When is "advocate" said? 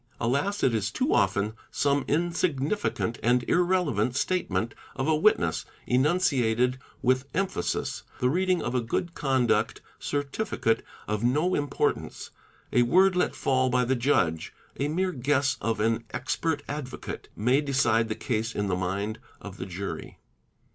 16.67-17.27